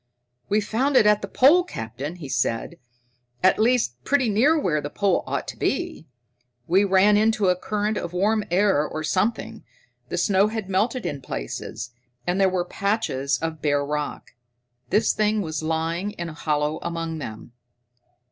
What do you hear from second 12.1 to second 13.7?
and there were patches of